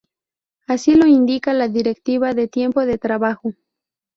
Así 0.65 0.95
lo 0.95 1.05
indica 1.05 1.53
la 1.53 1.67
Directiva 1.67 2.33
de 2.33 2.47
Tiempo 2.47 2.87
de 2.87 2.97
Trabajo. 2.97 3.53